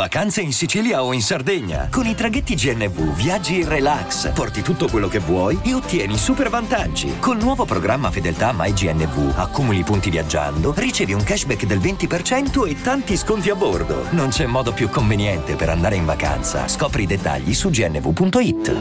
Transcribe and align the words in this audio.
Vacanze 0.00 0.40
in 0.40 0.54
Sicilia 0.54 1.04
o 1.04 1.12
in 1.12 1.20
Sardegna. 1.20 1.90
Con 1.90 2.06
i 2.06 2.14
traghetti 2.14 2.54
GNV 2.54 3.14
viaggi 3.14 3.60
in 3.60 3.68
relax, 3.68 4.32
porti 4.32 4.62
tutto 4.62 4.88
quello 4.88 5.08
che 5.08 5.18
vuoi 5.18 5.60
e 5.62 5.74
ottieni 5.74 6.16
super 6.16 6.48
vantaggi. 6.48 7.18
Col 7.18 7.36
nuovo 7.36 7.66
programma 7.66 8.10
Fedeltà 8.10 8.54
MyGNV 8.56 9.34
accumuli 9.36 9.82
punti 9.82 10.08
viaggiando, 10.08 10.72
ricevi 10.74 11.12
un 11.12 11.22
cashback 11.22 11.66
del 11.66 11.80
20% 11.80 12.66
e 12.66 12.80
tanti 12.80 13.14
sconti 13.14 13.50
a 13.50 13.54
bordo. 13.54 14.10
Non 14.12 14.30
c'è 14.30 14.46
modo 14.46 14.72
più 14.72 14.88
conveniente 14.88 15.54
per 15.54 15.68
andare 15.68 15.96
in 15.96 16.06
vacanza. 16.06 16.66
Scopri 16.66 17.02
i 17.02 17.06
dettagli 17.06 17.52
su 17.52 17.68
gnv.it. 17.68 18.76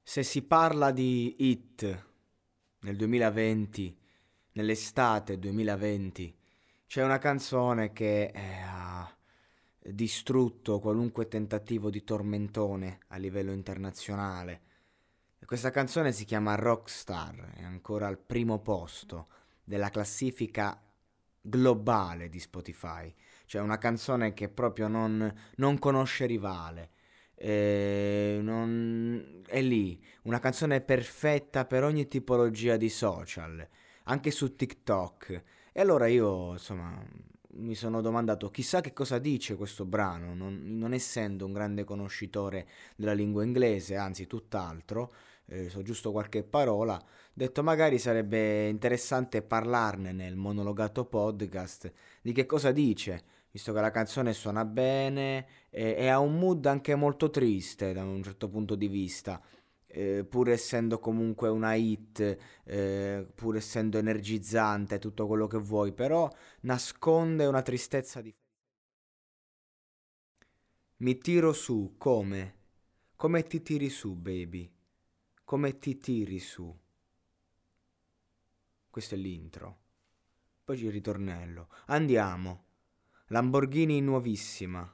Se 0.00 0.22
si 0.22 0.42
parla 0.42 0.92
di 0.92 1.50
It 1.50 2.04
nel 2.82 2.94
2020, 2.94 3.98
nell'estate 4.52 5.40
2020, 5.40 6.36
c'è 6.86 7.02
una 7.02 7.18
canzone 7.18 7.92
che 7.92 8.30
eh, 8.32 8.76
distrutto 9.92 10.80
qualunque 10.80 11.28
tentativo 11.28 11.90
di 11.90 12.02
tormentone 12.02 13.00
a 13.08 13.16
livello 13.16 13.52
internazionale. 13.52 14.62
Questa 15.44 15.70
canzone 15.70 16.10
si 16.10 16.24
chiama 16.24 16.56
Rockstar, 16.56 17.52
è 17.54 17.62
ancora 17.62 18.08
al 18.08 18.18
primo 18.18 18.58
posto 18.58 19.28
della 19.62 19.90
classifica 19.90 20.82
globale 21.40 22.28
di 22.28 22.40
Spotify. 22.40 23.14
Cioè 23.44 23.62
una 23.62 23.78
canzone 23.78 24.34
che 24.34 24.48
proprio 24.48 24.88
non, 24.88 25.32
non 25.56 25.78
conosce 25.78 26.26
rivale. 26.26 26.90
Eh, 27.34 28.40
non... 28.42 29.42
È 29.46 29.60
lì, 29.60 30.02
una 30.22 30.40
canzone 30.40 30.80
perfetta 30.80 31.64
per 31.64 31.84
ogni 31.84 32.08
tipologia 32.08 32.76
di 32.76 32.88
social, 32.88 33.66
anche 34.04 34.32
su 34.32 34.56
TikTok. 34.56 35.42
E 35.72 35.80
allora 35.80 36.08
io, 36.08 36.52
insomma, 36.52 37.00
mi 37.56 37.74
sono 37.74 38.00
domandato 38.00 38.50
chissà 38.50 38.80
che 38.80 38.92
cosa 38.92 39.18
dice 39.18 39.56
questo 39.56 39.84
brano, 39.84 40.34
non, 40.34 40.60
non 40.78 40.92
essendo 40.92 41.46
un 41.46 41.52
grande 41.52 41.84
conoscitore 41.84 42.66
della 42.96 43.12
lingua 43.12 43.44
inglese, 43.44 43.96
anzi 43.96 44.26
tutt'altro, 44.26 45.14
eh, 45.46 45.68
so 45.68 45.82
giusto 45.82 46.12
qualche 46.12 46.42
parola, 46.42 46.94
ho 46.96 47.04
detto 47.32 47.62
magari 47.62 47.98
sarebbe 47.98 48.68
interessante 48.68 49.42
parlarne 49.42 50.12
nel 50.12 50.36
monologato 50.36 51.04
podcast 51.04 51.92
di 52.20 52.32
che 52.32 52.46
cosa 52.46 52.72
dice, 52.72 53.22
visto 53.50 53.72
che 53.72 53.80
la 53.80 53.90
canzone 53.90 54.32
suona 54.32 54.64
bene 54.64 55.46
e, 55.70 55.94
e 55.98 56.08
ha 56.08 56.18
un 56.18 56.38
mood 56.38 56.66
anche 56.66 56.94
molto 56.94 57.30
triste 57.30 57.92
da 57.92 58.02
un 58.02 58.22
certo 58.22 58.48
punto 58.48 58.74
di 58.74 58.88
vista 58.88 59.40
eh, 59.96 60.24
pur 60.24 60.50
essendo 60.50 60.98
comunque 60.98 61.48
una 61.48 61.74
hit, 61.74 62.38
eh, 62.64 63.26
pur 63.34 63.56
essendo 63.56 63.96
energizzante, 63.96 64.98
tutto 64.98 65.26
quello 65.26 65.46
che 65.46 65.56
vuoi, 65.56 65.92
però 65.92 66.30
nasconde 66.60 67.46
una 67.46 67.62
tristezza 67.62 68.20
di... 68.20 68.34
Mi 70.98 71.16
tiro 71.16 71.54
su 71.54 71.94
come? 71.96 72.54
Come 73.16 73.42
ti 73.44 73.62
tiri 73.62 73.88
su, 73.88 74.14
baby? 74.14 74.70
Come 75.44 75.78
ti 75.78 75.98
tiri 75.98 76.38
su? 76.40 76.78
Questo 78.90 79.14
è 79.14 79.18
l'intro. 79.18 79.78
Poi 80.62 80.76
c'è 80.76 80.84
il 80.84 80.92
ritornello. 80.92 81.68
Andiamo. 81.86 82.64
Lamborghini 83.28 84.02
nuovissima. 84.02 84.90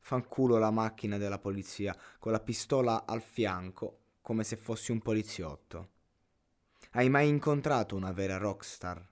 Fanculo 0.00 0.58
la 0.58 0.70
macchina 0.70 1.16
della 1.16 1.38
polizia 1.38 1.96
con 2.18 2.32
la 2.32 2.40
pistola 2.40 3.06
al 3.06 3.22
fianco 3.22 4.00
come 4.22 4.44
se 4.44 4.56
fossi 4.56 4.92
un 4.92 5.02
poliziotto. 5.02 5.90
Hai 6.92 7.10
mai 7.10 7.28
incontrato 7.28 7.96
una 7.96 8.12
vera 8.12 8.38
rockstar? 8.38 9.06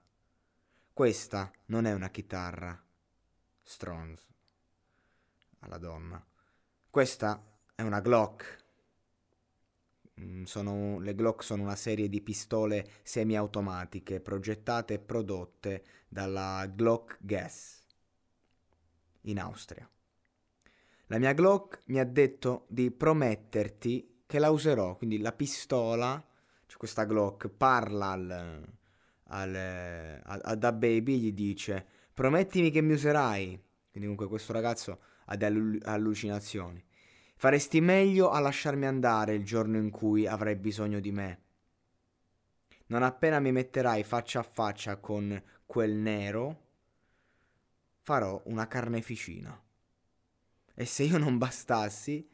Questa 0.93 1.51
non 1.65 1.85
è 1.85 1.93
una 1.93 2.09
chitarra. 2.09 2.81
Stronz. 3.61 4.27
Alla 5.59 5.77
donna. 5.77 6.25
Questa 6.89 7.43
è 7.75 7.81
una 7.81 7.99
Glock. 7.99 8.57
Mm, 10.19 10.43
sono, 10.43 10.99
le 10.99 11.15
Glock 11.15 11.43
sono 11.43 11.63
una 11.63 11.75
serie 11.75 12.09
di 12.09 12.21
pistole 12.21 12.99
semiautomatiche 13.03 14.19
progettate 14.19 14.95
e 14.95 14.99
prodotte 14.99 15.83
dalla 16.07 16.65
Glock 16.67 17.17
Gas 17.19 17.85
in 19.21 19.39
Austria. 19.39 19.89
La 21.07 21.17
mia 21.17 21.33
Glock 21.33 21.81
mi 21.87 21.99
ha 21.99 22.05
detto 22.05 22.65
di 22.69 22.91
prometterti 22.91 24.10
che 24.31 24.39
la 24.39 24.49
userò, 24.49 24.95
quindi 24.95 25.17
la 25.17 25.33
pistola, 25.33 26.25
cioè 26.65 26.77
questa 26.77 27.03
Glock, 27.03 27.49
parla 27.49 28.11
al, 28.11 28.65
al, 29.23 29.55
a, 30.23 30.39
a 30.41 30.55
Da 30.55 30.71
Baby, 30.71 31.19
gli 31.19 31.33
dice 31.33 31.85
promettimi 32.13 32.71
che 32.71 32.79
mi 32.79 32.93
userai, 32.93 33.47
quindi 33.89 33.99
comunque 33.99 34.27
questo 34.27 34.53
ragazzo 34.53 35.01
ha 35.25 35.35
delle 35.35 35.79
allucinazioni. 35.83 36.81
Faresti 37.35 37.81
meglio 37.81 38.29
a 38.29 38.39
lasciarmi 38.39 38.85
andare 38.85 39.33
il 39.33 39.43
giorno 39.43 39.75
in 39.75 39.89
cui 39.89 40.25
avrai 40.25 40.55
bisogno 40.55 41.01
di 41.01 41.11
me. 41.11 41.41
Non 42.85 43.03
appena 43.03 43.41
mi 43.41 43.51
metterai 43.51 44.05
faccia 44.05 44.39
a 44.39 44.43
faccia 44.43 44.95
con 44.95 45.43
quel 45.65 45.91
nero, 45.91 46.67
farò 47.99 48.41
una 48.45 48.65
carneficina. 48.69 49.61
E 50.73 50.85
se 50.85 51.03
io 51.03 51.17
non 51.17 51.37
bastassi, 51.37 52.30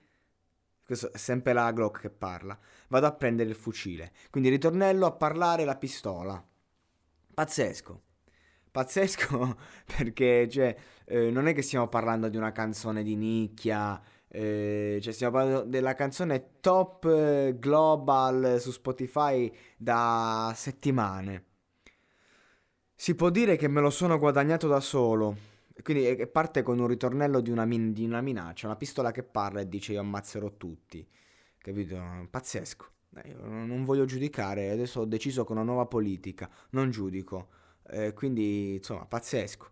questo 0.88 1.12
è 1.12 1.18
sempre 1.18 1.52
la 1.52 1.70
Glock 1.74 2.00
che 2.00 2.10
parla, 2.10 2.58
vado 2.88 3.08
a 3.08 3.12
prendere 3.12 3.50
il 3.50 3.56
fucile. 3.56 4.14
Quindi 4.30 4.48
ritornello 4.48 5.06
a 5.06 5.12
parlare 5.12 5.66
la 5.66 5.76
pistola. 5.76 6.42
Pazzesco. 7.34 8.02
Pazzesco 8.72 9.58
perché 9.98 10.48
cioè, 10.48 10.74
eh, 11.04 11.30
non 11.30 11.46
è 11.50 11.54
che 11.54 11.62
stiamo 11.62 11.90
parlando 11.90 12.30
di 12.30 12.38
una 12.38 12.54
canzone 12.54 13.04
di 13.04 13.18
nicchia, 13.18 14.02
eh, 14.30 15.00
cioè 15.02 15.12
stiamo 15.12 15.34
parlando 15.36 15.64
della 15.66 15.94
canzone 15.94 16.52
top 16.62 17.04
eh, 17.04 17.56
global 17.60 18.56
su 18.62 18.72
Spotify 18.72 19.54
da 19.76 20.54
settimane. 20.56 21.44
Si 22.96 23.14
può 23.14 23.30
dire 23.30 23.58
che 23.58 23.68
me 23.68 23.82
lo 23.82 23.90
sono 23.90 24.18
guadagnato 24.18 24.70
da 24.70 24.80
solo 24.80 25.57
quindi 25.84 26.28
parte 26.28 26.64
con 26.64 26.80
un 26.80 26.88
ritornello 26.88 27.40
di 27.42 27.52
una, 27.52 27.66
min- 27.66 27.94
di 27.94 28.04
una, 28.06 28.22
minaccia, 28.22 28.68
una 28.68 28.76
pistola 28.76 29.12
che 29.12 29.24
parla 29.24 29.62
e 29.62 29.68
dice 29.68 29.94
io 29.94 30.00
ammazzerò 30.00 30.56
tutti. 30.58 31.08
Capito? 31.58 32.28
Pazzesco. 32.30 32.86
Eh, 33.24 33.34
non 33.34 33.84
voglio 33.84 34.06
giudicare, 34.06 34.70
adesso 34.70 35.02
ho 35.02 35.06
deciso 35.06 35.44
con 35.44 35.58
una 35.58 35.66
nuova 35.66 35.86
politica, 35.86 36.50
non 36.72 36.92
giudico. 36.92 37.50
Eh, 37.90 38.14
quindi, 38.14 38.76
insomma, 38.76 39.06
pazzesco. 39.06 39.70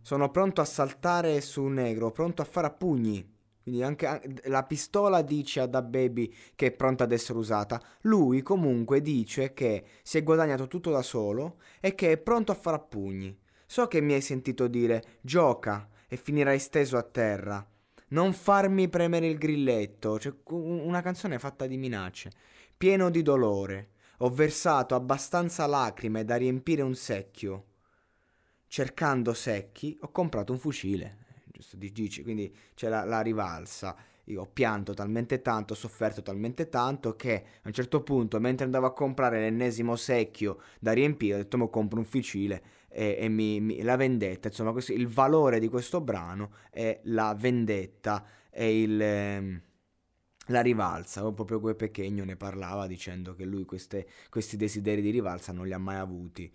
Sono 0.00 0.30
pronto 0.30 0.60
a 0.60 0.64
saltare 0.64 1.40
su 1.40 1.62
un 1.62 1.74
negro, 1.74 2.10
pronto 2.10 2.42
a 2.42 2.44
fare 2.44 2.66
a 2.66 2.70
pugni. 2.70 3.30
Quindi 3.62 3.82
anche 3.84 4.40
la 4.46 4.64
pistola 4.64 5.22
dice 5.22 5.60
a 5.60 5.66
Da 5.66 5.82
Baby 5.82 6.34
che 6.56 6.66
è 6.66 6.72
pronta 6.72 7.04
ad 7.04 7.12
essere 7.12 7.38
usata. 7.38 7.80
Lui 8.02 8.42
comunque 8.42 9.00
dice 9.00 9.52
che 9.54 9.84
si 10.02 10.18
è 10.18 10.24
guadagnato 10.24 10.66
tutto 10.66 10.90
da 10.90 11.02
solo 11.02 11.60
e 11.80 11.94
che 11.94 12.12
è 12.12 12.18
pronto 12.18 12.50
a 12.50 12.56
fare 12.56 12.76
a 12.76 12.80
pugni. 12.80 13.38
So 13.72 13.88
che 13.88 14.02
mi 14.02 14.12
hai 14.12 14.20
sentito 14.20 14.66
dire 14.66 15.02
gioca 15.22 15.88
e 16.06 16.18
finirai 16.18 16.58
steso 16.58 16.98
a 16.98 17.02
terra. 17.02 17.66
Non 18.08 18.34
farmi 18.34 18.90
premere 18.90 19.26
il 19.26 19.38
grilletto, 19.38 20.18
cioè 20.18 20.34
una 20.48 21.00
canzone 21.00 21.38
fatta 21.38 21.66
di 21.66 21.78
minacce, 21.78 22.32
pieno 22.76 23.08
di 23.08 23.22
dolore. 23.22 23.92
Ho 24.18 24.28
versato 24.28 24.94
abbastanza 24.94 25.64
lacrime 25.64 26.22
da 26.22 26.36
riempire 26.36 26.82
un 26.82 26.94
secchio. 26.94 27.64
Cercando 28.66 29.32
secchi, 29.32 29.96
ho 30.02 30.10
comprato 30.10 30.52
un 30.52 30.58
fucile. 30.58 31.24
Giusto, 31.46 31.78
dici, 31.78 32.22
quindi 32.22 32.54
c'è 32.74 32.90
la, 32.90 33.04
la 33.04 33.22
rivalsa. 33.22 33.96
Io 34.24 34.42
ho 34.42 34.50
pianto 34.52 34.92
talmente 34.92 35.40
tanto, 35.40 35.72
ho 35.72 35.76
sofferto 35.76 36.20
talmente 36.20 36.68
tanto 36.68 37.16
che 37.16 37.44
a 37.62 37.68
un 37.68 37.72
certo 37.72 38.02
punto, 38.02 38.38
mentre 38.38 38.66
andavo 38.66 38.84
a 38.84 38.92
comprare 38.92 39.40
l'ennesimo 39.40 39.96
secchio 39.96 40.60
da 40.78 40.92
riempire, 40.92 41.36
ho 41.36 41.38
detto: 41.38 41.56
Mo 41.56 41.70
compro 41.70 41.98
un 41.98 42.04
fucile 42.04 42.80
e, 42.92 43.16
e 43.18 43.28
mi, 43.28 43.60
mi, 43.60 43.82
la 43.82 43.96
vendetta, 43.96 44.48
insomma, 44.48 44.72
questo, 44.72 44.92
il 44.92 45.08
valore 45.08 45.58
di 45.58 45.68
questo 45.68 46.00
brano 46.00 46.52
è 46.70 47.00
la 47.04 47.34
vendetta 47.38 48.24
e 48.50 48.82
il, 48.82 49.00
eh, 49.00 49.62
la 50.46 50.60
rivalsa. 50.60 51.20
Proprio 51.32 51.60
quel 51.60 51.76
Pechegno 51.76 52.24
ne 52.24 52.36
parlava 52.36 52.86
dicendo 52.86 53.34
che 53.34 53.44
lui 53.44 53.64
queste, 53.64 54.06
questi 54.28 54.56
desideri 54.56 55.00
di 55.00 55.10
rivalsa 55.10 55.52
non 55.52 55.66
li 55.66 55.72
ha 55.72 55.78
mai 55.78 55.96
avuti. 55.96 56.52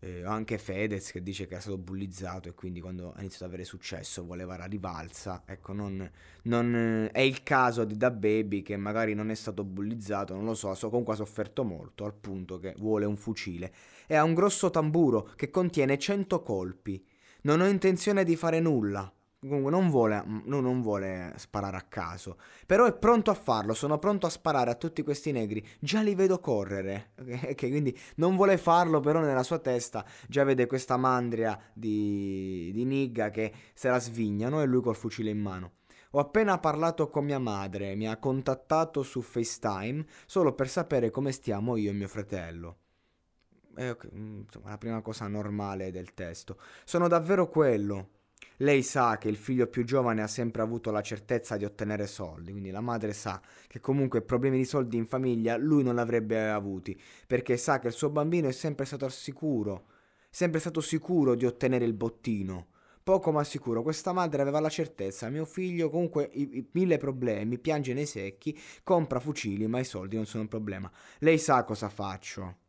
Eh, 0.00 0.22
anche 0.22 0.58
Fedez 0.58 1.10
che 1.10 1.22
dice 1.22 1.48
che 1.48 1.56
è 1.56 1.60
stato 1.60 1.76
bullizzato 1.76 2.48
e 2.48 2.54
quindi 2.54 2.80
quando 2.80 3.12
ha 3.12 3.18
iniziato 3.18 3.44
ad 3.44 3.50
avere 3.50 3.64
successo 3.64 4.24
voleva 4.24 4.56
la 4.56 4.66
rivalsa. 4.66 5.42
Ecco, 5.44 5.72
non, 5.72 6.08
non 6.42 6.74
eh, 6.74 7.10
è 7.10 7.20
il 7.20 7.42
caso 7.42 7.84
di 7.84 7.96
Da 7.96 8.10
Baby 8.10 8.62
che 8.62 8.76
magari 8.76 9.14
non 9.14 9.30
è 9.30 9.34
stato 9.34 9.64
bullizzato, 9.64 10.34
non 10.34 10.44
lo 10.44 10.54
so, 10.54 10.72
so, 10.74 10.88
comunque 10.88 11.14
ha 11.14 11.16
sofferto 11.16 11.64
molto 11.64 12.04
al 12.04 12.14
punto 12.14 12.58
che 12.58 12.74
vuole 12.78 13.06
un 13.06 13.16
fucile 13.16 13.72
e 14.06 14.14
ha 14.14 14.22
un 14.22 14.34
grosso 14.34 14.70
tamburo 14.70 15.30
che 15.34 15.50
contiene 15.50 15.98
100 15.98 16.42
colpi. 16.42 17.04
Non 17.42 17.60
ho 17.60 17.66
intenzione 17.66 18.24
di 18.24 18.36
fare 18.36 18.60
nulla, 18.60 19.12
Comunque 19.40 19.70
non 19.70 19.88
vuole, 19.88 20.20
non 20.46 20.82
vuole 20.82 21.32
sparare 21.36 21.76
a 21.76 21.82
caso, 21.82 22.38
però 22.66 22.86
è 22.86 22.92
pronto 22.92 23.30
a 23.30 23.34
farlo, 23.34 23.72
sono 23.72 23.96
pronto 23.98 24.26
a 24.26 24.30
sparare 24.30 24.70
a 24.70 24.74
tutti 24.74 25.04
questi 25.04 25.30
negri, 25.30 25.64
già 25.78 26.00
li 26.02 26.16
vedo 26.16 26.40
correre, 26.40 27.12
ok? 27.22 27.54
Quindi 27.54 27.96
non 28.16 28.34
vuole 28.34 28.58
farlo, 28.58 28.98
però 28.98 29.20
nella 29.20 29.44
sua 29.44 29.60
testa 29.60 30.04
già 30.26 30.42
vede 30.42 30.66
questa 30.66 30.96
mandria 30.96 31.56
di, 31.72 32.72
di 32.72 32.84
nigga 32.84 33.30
che 33.30 33.52
se 33.74 33.88
la 33.88 34.00
svignano 34.00 34.60
e 34.60 34.66
lui 34.66 34.82
col 34.82 34.96
fucile 34.96 35.30
in 35.30 35.38
mano. 35.38 35.72
Ho 36.12 36.18
appena 36.18 36.58
parlato 36.58 37.08
con 37.08 37.24
mia 37.24 37.38
madre, 37.38 37.94
mi 37.94 38.08
ha 38.08 38.16
contattato 38.16 39.04
su 39.04 39.20
FaceTime 39.22 40.04
solo 40.26 40.52
per 40.54 40.68
sapere 40.68 41.10
come 41.10 41.30
stiamo 41.30 41.76
io 41.76 41.90
e 41.90 41.94
mio 41.94 42.08
fratello. 42.08 42.78
Eh, 43.76 43.90
okay, 43.90 44.10
insomma, 44.12 44.70
la 44.70 44.78
prima 44.78 45.00
cosa 45.00 45.28
normale 45.28 45.92
del 45.92 46.12
testo. 46.12 46.58
Sono 46.84 47.06
davvero 47.06 47.48
quello, 47.48 48.08
lei 48.58 48.82
sa 48.82 49.18
che 49.18 49.28
il 49.28 49.36
figlio 49.36 49.66
più 49.68 49.84
giovane 49.84 50.22
ha 50.22 50.26
sempre 50.26 50.62
avuto 50.62 50.90
la 50.90 51.00
certezza 51.00 51.56
di 51.56 51.64
ottenere 51.64 52.06
soldi, 52.06 52.50
quindi 52.50 52.70
la 52.70 52.80
madre 52.80 53.12
sa 53.12 53.40
che 53.66 53.78
comunque 53.80 54.22
problemi 54.22 54.56
di 54.56 54.64
soldi 54.64 54.96
in 54.96 55.06
famiglia 55.06 55.56
lui 55.56 55.82
non 55.82 55.94
l'avrebbe 55.94 56.48
avuti, 56.48 57.00
perché 57.26 57.56
sa 57.56 57.78
che 57.78 57.88
il 57.88 57.92
suo 57.92 58.10
bambino 58.10 58.48
è 58.48 58.52
sempre 58.52 58.84
stato 58.84 59.08
sicuro, 59.08 59.86
sempre 60.30 60.58
stato 60.60 60.80
sicuro 60.80 61.34
di 61.34 61.46
ottenere 61.46 61.84
il 61.84 61.94
bottino. 61.94 62.68
Poco 63.04 63.30
ma 63.30 63.42
sicuro, 63.44 63.82
questa 63.82 64.12
madre 64.12 64.42
aveva 64.42 64.60
la 64.60 64.68
certezza, 64.68 65.30
mio 65.30 65.46
figlio 65.46 65.88
comunque 65.88 66.28
i, 66.32 66.58
i, 66.58 66.68
mille 66.72 66.98
problemi, 66.98 67.58
piange 67.58 67.94
nei 67.94 68.06
secchi, 68.06 68.58
compra 68.82 69.20
fucili, 69.20 69.66
ma 69.66 69.78
i 69.78 69.84
soldi 69.84 70.16
non 70.16 70.26
sono 70.26 70.42
un 70.42 70.48
problema. 70.48 70.90
Lei 71.20 71.38
sa 71.38 71.64
cosa 71.64 71.88
faccio. 71.88 72.66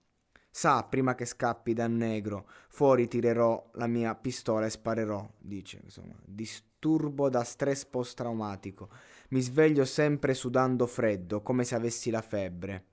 Sa, 0.51 0.83
prima 0.83 1.15
che 1.15 1.25
scappi 1.25 1.73
da 1.73 1.87
negro, 1.87 2.49
fuori 2.69 3.07
tirerò 3.07 3.69
la 3.73 3.87
mia 3.87 4.15
pistola 4.15 4.65
e 4.65 4.69
sparerò, 4.69 5.27
dice, 5.37 5.79
insomma, 5.83 6.15
disturbo 6.25 7.29
da 7.29 7.43
stress 7.43 7.85
post-traumatico. 7.85 8.89
Mi 9.29 9.41
sveglio 9.41 9.85
sempre 9.85 10.33
sudando 10.33 10.87
freddo, 10.87 11.41
come 11.41 11.63
se 11.63 11.75
avessi 11.75 12.09
la 12.09 12.21
febbre. 12.21 12.85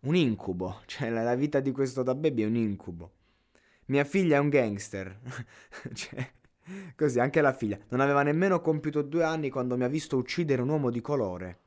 Un 0.00 0.14
incubo, 0.14 0.82
cioè 0.86 1.10
la 1.10 1.34
vita 1.34 1.60
di 1.60 1.72
questo 1.72 2.02
da 2.02 2.14
baby 2.14 2.42
è 2.42 2.46
un 2.46 2.56
incubo. 2.56 3.12
Mia 3.86 4.04
figlia 4.04 4.36
è 4.36 4.40
un 4.40 4.50
gangster. 4.50 5.18
cioè, 5.94 6.30
così, 6.94 7.18
anche 7.18 7.40
la 7.40 7.52
figlia. 7.52 7.78
Non 7.88 8.00
aveva 8.00 8.22
nemmeno 8.22 8.60
compiuto 8.60 9.02
due 9.02 9.24
anni 9.24 9.50
quando 9.50 9.76
mi 9.76 9.84
ha 9.84 9.88
visto 9.88 10.16
uccidere 10.16 10.62
un 10.62 10.68
uomo 10.68 10.90
di 10.90 11.00
colore. 11.00 11.60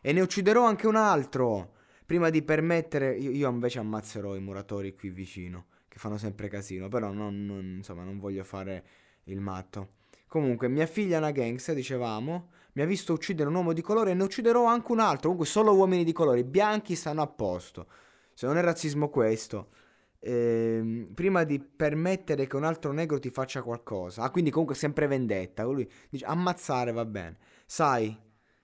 E 0.00 0.12
ne 0.12 0.20
ucciderò 0.20 0.66
anche 0.66 0.86
un 0.86 0.96
altro 0.96 1.80
prima 2.12 2.28
di 2.28 2.42
permettere, 2.42 3.14
io, 3.16 3.48
invece 3.48 3.78
ammazzerò 3.78 4.36
i 4.36 4.40
muratori 4.40 4.94
qui 4.94 5.08
vicino, 5.08 5.68
che 5.88 5.96
fanno 5.98 6.18
sempre 6.18 6.48
casino, 6.48 6.88
però 6.88 7.10
non, 7.10 7.46
non, 7.46 7.76
insomma, 7.78 8.04
non 8.04 8.18
voglio 8.18 8.44
fare 8.44 8.84
il 9.24 9.40
matto. 9.40 9.92
Comunque, 10.26 10.68
mia 10.68 10.84
figlia 10.84 11.14
è 11.14 11.18
una 11.20 11.30
gangster, 11.30 11.74
dicevamo, 11.74 12.50
mi 12.74 12.82
ha 12.82 12.84
visto 12.84 13.14
uccidere 13.14 13.48
un 13.48 13.54
uomo 13.54 13.72
di 13.72 13.80
colore 13.80 14.10
e 14.10 14.14
ne 14.14 14.24
ucciderò 14.24 14.66
anche 14.66 14.92
un 14.92 15.00
altro. 15.00 15.30
Comunque, 15.30 15.46
solo 15.46 15.74
uomini 15.74 16.04
di 16.04 16.12
colore, 16.12 16.40
i 16.40 16.44
bianchi 16.44 16.96
stanno 16.96 17.22
a 17.22 17.26
posto. 17.28 17.86
Se 18.34 18.44
non 18.44 18.58
è 18.58 18.60
razzismo 18.60 19.08
questo. 19.08 19.70
Eh, 20.18 21.08
prima 21.14 21.44
di 21.44 21.60
permettere 21.60 22.46
che 22.46 22.56
un 22.56 22.64
altro 22.64 22.92
negro 22.92 23.18
ti 23.18 23.30
faccia 23.30 23.62
qualcosa. 23.62 24.20
Ah, 24.20 24.30
quindi 24.30 24.50
comunque 24.50 24.74
sempre 24.74 25.06
vendetta. 25.06 25.62
Lui 25.62 25.90
dice 26.10 26.26
ammazzare 26.26 26.92
va 26.92 27.06
bene. 27.06 27.38
Sai, 27.64 28.14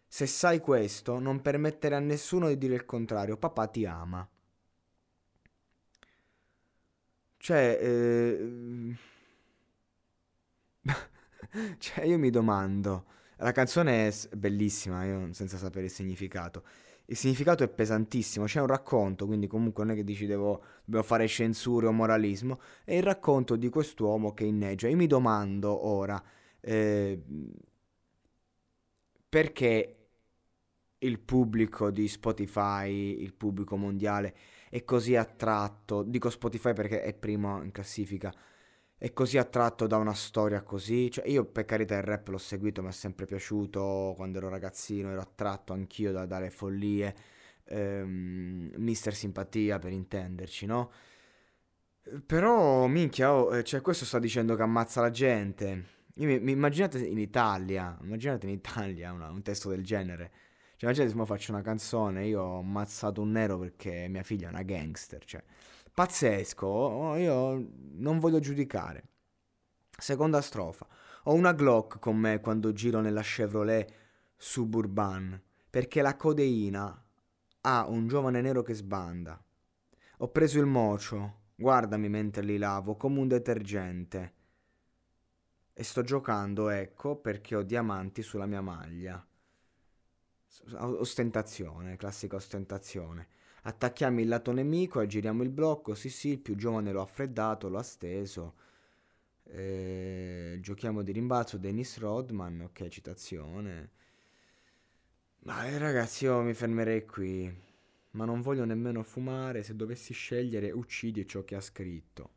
se 0.08 0.26
sai 0.26 0.58
questo, 0.60 1.19
non 1.19 1.43
permettere 1.43 1.94
a 1.94 2.00
nessuno 2.00 2.49
di 2.49 2.56
dire 2.58 2.75
il 2.75 2.84
contrario. 2.87 3.37
Papà 3.37 3.66
ti 3.69 3.84
ama. 3.84 4.26
Cioè, 7.37 7.78
eh... 7.81 8.96
cioè, 11.78 12.05
io 12.05 12.19
mi 12.19 12.31
domando. 12.31 13.05
La 13.37 13.52
canzone 13.52 14.08
è 14.08 14.37
bellissima, 14.37 15.05
io 15.05 15.32
senza 15.32 15.56
sapere 15.58 15.87
il 15.87 15.90
significato. 15.93 16.64
Il 17.06 17.16
significato 17.16 17.62
è 17.64 17.69
pesantissimo, 17.69 18.44
c'è 18.46 18.60
un 18.60 18.66
racconto, 18.66 19.26
quindi 19.26 19.46
comunque 19.46 19.84
non 19.84 19.94
è 19.94 19.96
che 19.96 20.05
dici 20.05 20.26
devo, 20.26 20.62
devo 20.84 21.02
fare 21.02 21.26
censure 21.28 21.87
o 21.87 21.93
moralismo. 21.93 22.60
È 22.84 22.94
il 22.94 23.02
racconto 23.02 23.56
di 23.56 23.69
quest'uomo 23.69 24.34
che 24.34 24.44
inneggia. 24.44 24.88
Io 24.88 24.96
mi 24.96 25.06
domando 25.06 25.87
ora 25.87 26.22
eh, 26.60 27.22
perché 29.28 29.98
il 30.99 31.21
pubblico 31.21 31.91
di 31.91 32.09
Spotify, 32.09 33.23
il 33.23 33.35
pubblico 33.35 33.77
mondiale 33.77 34.35
è 34.69 34.85
così 34.85 35.17
attratto, 35.17 36.03
dico 36.03 36.31
Spotify 36.31 36.73
perché 36.73 37.03
è 37.03 37.15
primo 37.15 37.62
in 37.62 37.71
classifica, 37.71 38.35
è 38.97 39.12
così 39.12 39.39
attratto 39.39 39.87
da 39.87 39.97
una 39.97 40.15
storia 40.15 40.62
così, 40.62 41.11
cioè 41.11 41.29
io 41.29 41.45
per 41.45 41.65
carità 41.65 41.97
il 41.97 42.03
rap 42.03 42.29
l'ho 42.29 42.39
seguito, 42.39 42.83
mi 42.83 42.89
è 42.89 42.93
sempre 42.93 43.27
piaciuto, 43.27 44.15
quando 44.17 44.39
ero 44.39 44.49
ragazzino 44.49 45.11
ero 45.11 45.21
attratto 45.21 45.73
anch'io 45.73 46.12
da, 46.12 46.27
dalle 46.27 46.50
follie, 46.50 47.15
ehm, 47.65 48.73
Mister 48.77 49.15
Simpatia 49.15 49.79
per 49.79 49.93
intenderci, 49.93 50.67
no? 50.67 50.91
Però, 52.27 52.87
minchia, 52.87 53.33
oh, 53.35 53.56
eh, 53.56 53.62
cioè 53.65 53.83
questo 53.83 54.05
sta 54.05 54.19
dicendo 54.19 54.56
che 54.56 54.62
ammazza 54.62 55.01
la 55.01 55.11
gente. 55.11 55.85
Mi, 56.17 56.41
mi 56.41 56.53
immaginate 56.53 56.99
in 56.99 57.19
Italia, 57.19 57.97
immaginate 58.03 58.47
in 58.47 58.53
Italia 58.53 59.12
una, 59.12 59.31
un 59.31 59.43
testo 59.43 59.69
del 59.69 59.85
genere. 59.85 60.33
Cioè, 60.79 60.91
immaginate 60.91 61.19
se 61.19 61.27
faccio 61.27 61.51
una 61.51 61.61
canzone, 61.61 62.27
io 62.29 62.41
ho 62.41 62.59
ammazzato 62.61 63.21
un 63.21 63.33
nero 63.33 63.59
perché 63.59 64.07
mia 64.09 64.23
figlia 64.23 64.47
è 64.47 64.51
una 64.51 64.63
gangster, 64.63 65.25
cioè, 65.25 65.43
pazzesco, 65.93 67.17
io 67.17 67.69
non 67.95 68.21
voglio 68.21 68.39
giudicare. 68.39 69.09
Seconda 69.91 70.41
strofa. 70.41 70.87
Ho 71.25 71.35
una 71.35 71.53
Glock 71.53 71.99
con 71.99 72.17
me 72.17 72.39
quando 72.39 72.73
giro 72.73 73.01
nella 73.01 73.23
Chevrolet 73.23 73.93
Suburban, 74.37 75.43
perché 75.69 76.01
la 76.01 76.15
codeina 76.15 77.05
ha 77.63 77.87
un 77.89 78.07
giovane 78.07 78.41
nero 78.41 78.63
che 78.63 78.75
sbanda. 78.75 79.43
Ho 80.19 80.29
preso 80.29 80.61
il 80.61 80.67
mocio, 80.67 81.41
guardami 81.57 82.09
mentre 82.09 82.45
li 82.45 82.57
lavo 82.57 82.95
come 82.95 83.19
un 83.19 83.27
detergente. 83.27 84.35
E 85.73 85.83
sto 85.83 86.03
giocando, 86.03 86.69
ecco, 86.69 87.17
perché 87.17 87.57
ho 87.57 87.63
diamanti 87.65 88.23
sulla 88.23 88.47
mia 88.47 88.61
maglia 88.61 89.28
ostentazione, 90.76 91.96
classica 91.96 92.37
ostentazione. 92.37 93.28
Attacchiamo 93.62 94.20
il 94.20 94.28
lato 94.28 94.52
nemico, 94.52 95.00
aggiriamo 95.00 95.43
il 95.43 95.50
blocco, 95.50 95.94
sì 95.94 96.08
sì, 96.08 96.31
il 96.31 96.38
più 96.38 96.56
giovane 96.56 96.93
lo 96.93 97.02
ha 97.02 97.06
freddato, 97.06 97.69
lo 97.69 97.78
ha 97.78 97.82
steso. 97.82 98.55
Eh, 99.44 100.58
giochiamo 100.60 101.02
di 101.02 101.12
rimbalzo, 101.12 101.58
Dennis 101.58 101.99
Rodman, 101.99 102.60
ok, 102.62 102.88
citazione. 102.88 103.90
Ma 105.40 105.66
eh, 105.66 105.78
ragazzi, 105.78 106.25
io 106.25 106.40
mi 106.43 106.55
fermerei 106.55 107.05
qui. 107.06 107.66
Ma 108.12 108.25
non 108.25 108.40
voglio 108.40 108.64
nemmeno 108.64 109.02
fumare, 109.02 109.62
se 109.62 109.76
dovessi 109.76 110.12
scegliere 110.12 110.70
uccidi 110.70 111.26
ciò 111.26 111.44
che 111.44 111.55
ha 111.56 111.60
scritto. 111.60 112.31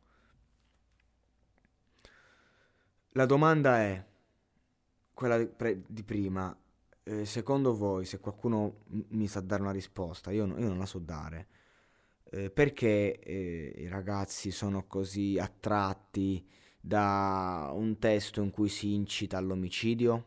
La 3.12 3.26
domanda 3.26 3.78
è 3.80 4.04
quella 5.12 5.38
di 5.38 6.02
prima, 6.02 6.56
eh, 7.04 7.24
secondo 7.24 7.76
voi, 7.76 8.04
se 8.04 8.20
qualcuno 8.20 8.84
mi 9.10 9.26
sa 9.26 9.40
dare 9.40 9.62
una 9.62 9.72
risposta, 9.72 10.30
io, 10.30 10.46
io 10.46 10.68
non 10.68 10.78
la 10.78 10.86
so 10.86 10.98
dare, 10.98 11.48
eh, 12.30 12.50
perché 12.50 13.18
eh, 13.18 13.74
i 13.76 13.88
ragazzi 13.88 14.50
sono 14.50 14.86
così 14.86 15.38
attratti 15.38 16.46
da 16.80 17.70
un 17.74 17.98
testo 17.98 18.42
in 18.42 18.50
cui 18.50 18.68
si 18.68 18.94
incita 18.94 19.36
all'omicidio? 19.38 20.26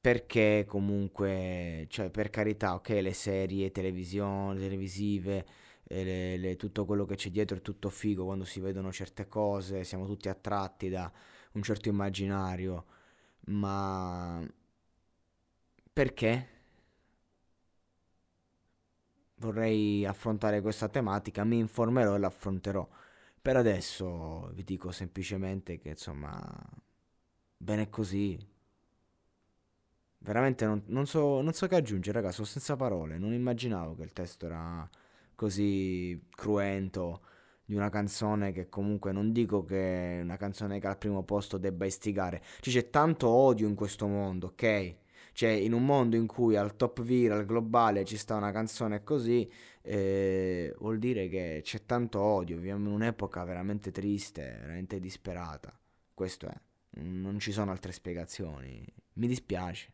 Perché 0.00 0.66
comunque, 0.68 1.86
cioè 1.88 2.10
per 2.10 2.28
carità, 2.28 2.74
ok, 2.74 2.88
le 3.00 3.14
serie 3.14 3.70
televisione, 3.70 4.58
televisive, 4.60 5.46
eh, 5.84 6.04
le, 6.04 6.36
le, 6.36 6.56
tutto 6.56 6.84
quello 6.84 7.06
che 7.06 7.14
c'è 7.16 7.30
dietro 7.30 7.56
è 7.56 7.62
tutto 7.62 7.88
figo 7.88 8.24
quando 8.24 8.44
si 8.44 8.60
vedono 8.60 8.92
certe 8.92 9.28
cose, 9.28 9.84
siamo 9.84 10.06
tutti 10.06 10.28
attratti 10.28 10.90
da 10.90 11.10
un 11.52 11.62
certo 11.62 11.88
immaginario, 11.88 12.84
ma 13.46 14.46
perché 15.94 16.48
vorrei 19.36 20.04
affrontare 20.04 20.60
questa 20.60 20.88
tematica, 20.88 21.44
mi 21.44 21.58
informerò 21.58 22.14
e 22.16 22.18
l'affronterò. 22.18 22.86
Per 23.40 23.56
adesso 23.56 24.50
vi 24.54 24.64
dico 24.64 24.90
semplicemente 24.90 25.78
che 25.78 25.90
insomma, 25.90 26.40
bene 27.56 27.88
così. 27.90 28.38
Veramente 30.18 30.64
non, 30.64 30.82
non, 30.86 31.06
so, 31.06 31.42
non 31.42 31.52
so 31.52 31.66
che 31.66 31.76
aggiungere, 31.76 32.16
ragazzi, 32.18 32.36
sono 32.36 32.46
senza 32.48 32.76
parole. 32.76 33.18
Non 33.18 33.32
immaginavo 33.34 33.94
che 33.94 34.02
il 34.04 34.12
testo 34.12 34.46
era 34.46 34.88
così 35.34 36.26
cruento 36.30 37.20
di 37.64 37.74
una 37.74 37.90
canzone 37.90 38.52
che 38.52 38.68
comunque 38.68 39.12
non 39.12 39.32
dico 39.32 39.64
che 39.64 40.20
una 40.22 40.36
canzone 40.36 40.80
che 40.80 40.86
al 40.86 40.96
primo 40.98 41.22
posto 41.24 41.58
debba 41.58 41.84
istigare. 41.84 42.42
Cioè, 42.60 42.72
c'è 42.72 42.90
tanto 42.90 43.28
odio 43.28 43.68
in 43.68 43.74
questo 43.74 44.06
mondo, 44.06 44.48
ok? 44.48 44.96
Cioè, 45.34 45.50
in 45.50 45.72
un 45.72 45.84
mondo 45.84 46.14
in 46.14 46.28
cui 46.28 46.54
al 46.54 46.76
top 46.76 47.02
viral 47.02 47.44
globale 47.44 48.04
ci 48.04 48.16
sta 48.16 48.36
una 48.36 48.52
canzone 48.52 49.02
così, 49.02 49.50
eh, 49.82 50.72
vuol 50.78 51.00
dire 51.00 51.28
che 51.28 51.60
c'è 51.64 51.84
tanto 51.84 52.20
odio. 52.20 52.54
Viviamo 52.54 52.86
in 52.88 52.94
un'epoca 52.94 53.42
veramente 53.42 53.90
triste, 53.90 54.58
veramente 54.60 55.00
disperata. 55.00 55.76
Questo 56.14 56.46
è. 56.46 56.54
Non 57.00 57.40
ci 57.40 57.50
sono 57.50 57.72
altre 57.72 57.90
spiegazioni. 57.90 58.86
Mi 59.14 59.26
dispiace. 59.26 59.93